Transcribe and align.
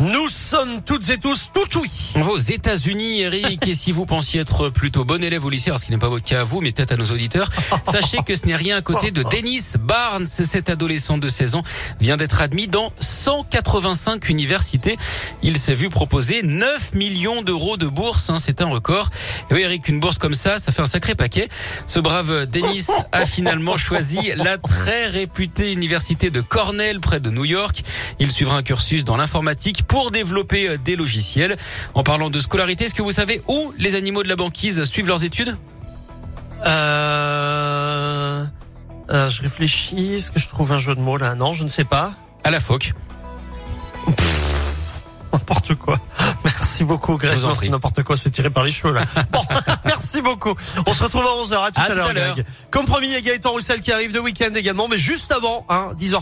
Nous 0.00 0.28
sommes 0.28 0.80
toutes 0.80 1.10
et 1.10 1.18
tous 1.18 1.50
tout 1.52 1.78
oui. 1.78 1.90
Aux 2.26 2.38
États-Unis, 2.38 3.20
Eric, 3.20 3.68
et 3.68 3.74
si 3.74 3.92
vous 3.92 4.06
pensiez 4.06 4.40
être 4.40 4.70
plutôt 4.70 5.04
bon 5.04 5.22
élève 5.22 5.44
au 5.44 5.50
lycée, 5.50 5.68
alors 5.68 5.78
ce 5.78 5.84
qui 5.84 5.92
n'est 5.92 5.98
pas 5.98 6.08
votre 6.08 6.24
cas 6.24 6.40
à 6.40 6.44
vous, 6.44 6.62
mais 6.62 6.72
peut-être 6.72 6.92
à 6.92 6.96
nos 6.96 7.04
auditeurs, 7.04 7.50
sachez 7.84 8.18
que 8.24 8.34
ce 8.34 8.46
n'est 8.46 8.56
rien 8.56 8.78
à 8.78 8.80
côté 8.80 9.10
de 9.10 9.22
Dennis 9.22 9.74
Barnes. 9.78 10.24
Cet 10.24 10.70
adolescent 10.70 11.18
de 11.18 11.28
16 11.28 11.56
ans 11.56 11.62
vient 12.00 12.16
d'être 12.16 12.40
admis 12.40 12.66
dans 12.66 12.92
185 13.00 14.30
universités. 14.30 14.96
Il 15.42 15.58
s'est 15.58 15.74
vu 15.74 15.90
proposer 15.90 16.42
9 16.42 16.94
millions 16.94 17.42
d'euros 17.42 17.76
de 17.76 17.86
bourse, 17.86 18.30
hein, 18.30 18.38
c'est 18.38 18.62
un 18.62 18.68
record. 18.68 19.10
Et 19.50 19.54
oui, 19.54 19.60
Eric, 19.60 19.86
une 19.88 20.00
bourse 20.00 20.16
comme 20.16 20.34
ça, 20.34 20.56
ça 20.56 20.72
fait 20.72 20.82
un 20.82 20.86
sacré 20.86 21.14
paquet. 21.14 21.50
Ce 21.86 22.00
brave 22.00 22.46
Dennis 22.46 22.86
a 23.12 23.26
finalement 23.26 23.76
choisi 23.76 24.32
la 24.36 24.56
très 24.56 25.08
réputée 25.08 25.72
université 25.72 26.30
de 26.30 26.40
Cornell 26.40 27.00
près 27.00 27.20
de 27.20 27.28
New 27.28 27.44
York. 27.44 27.82
Il 28.18 28.30
suivra 28.30 28.56
un 28.56 28.62
cursus 28.62 29.04
dans 29.04 29.18
l'informatique 29.18 29.82
pour 29.90 30.12
développer 30.12 30.68
euh, 30.68 30.78
des 30.78 30.96
logiciels. 30.96 31.56
En 31.94 32.04
parlant 32.04 32.30
de 32.30 32.38
scolarité, 32.38 32.84
est-ce 32.84 32.94
que 32.94 33.02
vous 33.02 33.10
savez 33.12 33.42
où 33.48 33.74
les 33.76 33.96
animaux 33.96 34.22
de 34.22 34.28
la 34.28 34.36
banquise 34.36 34.84
suivent 34.84 35.08
leurs 35.08 35.24
études? 35.24 35.56
Euh... 36.64 38.44
euh, 39.10 39.28
je 39.28 39.42
réfléchis. 39.42 40.14
Est-ce 40.14 40.30
que 40.30 40.38
je 40.38 40.48
trouve 40.48 40.70
un 40.72 40.78
jeu 40.78 40.94
de 40.94 41.00
mots 41.00 41.16
là? 41.16 41.34
Non, 41.34 41.52
je 41.52 41.64
ne 41.64 41.68
sais 41.68 41.84
pas. 41.84 42.12
À 42.44 42.50
la 42.50 42.60
phoque. 42.60 42.92
N'importe 45.32 45.74
quoi. 45.74 45.98
Merci 46.44 46.84
beaucoup, 46.84 47.16
Greg. 47.16 47.38
C'est 47.56 47.68
n'importe 47.68 48.02
quoi, 48.04 48.16
c'est 48.16 48.30
tiré 48.30 48.50
par 48.50 48.62
les 48.62 48.70
cheveux 48.70 48.94
là. 48.94 49.02
Bon, 49.32 49.40
merci 49.84 50.20
beaucoup. 50.20 50.54
On 50.86 50.92
se 50.92 51.02
retrouve 51.02 51.22
à 51.22 51.42
11h. 51.42 51.64
À 51.66 51.70
tout 51.70 51.80
à 51.80 51.94
l'heure. 51.94 52.12
Greg. 52.14 52.44
Comme 52.70 52.86
promis, 52.86 53.08
il 53.08 53.12
y 53.12 53.16
a 53.16 53.20
Gaëtan 53.20 53.50
Roussel 53.50 53.80
qui 53.80 53.90
arrive 53.90 54.12
de 54.12 54.20
week-end 54.20 54.52
également, 54.54 54.86
mais 54.86 54.98
juste 54.98 55.32
avant, 55.32 55.66
hein, 55.68 55.90
10h. 55.98 56.18